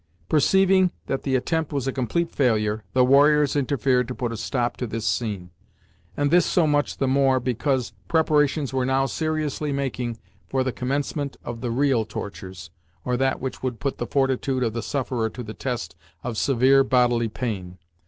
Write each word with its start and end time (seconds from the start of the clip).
Perceiving 0.29 0.89
that 1.05 1.21
the 1.21 1.35
attempt 1.35 1.71
was 1.71 1.85
a 1.85 1.93
complete 1.93 2.31
failure, 2.31 2.83
the 2.93 3.05
warriors 3.05 3.55
interfered 3.55 4.07
to 4.07 4.15
put 4.15 4.31
a 4.31 4.35
stop 4.35 4.75
to 4.77 4.87
this 4.87 5.05
scene, 5.05 5.51
and 6.17 6.31
this 6.31 6.43
so 6.43 6.65
much 6.65 6.97
the 6.97 7.07
more 7.07 7.39
because 7.39 7.93
preparations 8.07 8.73
were 8.73 8.83
now 8.83 9.05
seriously 9.05 9.71
making 9.71 10.17
for 10.49 10.63
the 10.63 10.71
commencement 10.73 11.37
of 11.43 11.61
the 11.61 11.69
real 11.69 12.03
tortures, 12.03 12.71
or 13.05 13.15
that 13.15 13.39
which 13.39 13.61
would 13.61 13.79
put 13.79 13.99
the 13.99 14.07
fortitude 14.07 14.63
of 14.63 14.73
the 14.73 14.81
sufferer 14.81 15.29
to 15.29 15.43
the 15.43 15.53
test 15.53 15.95
of 16.23 16.35
severe 16.35 16.83
bodily 16.83 17.29
pain. 17.29 17.77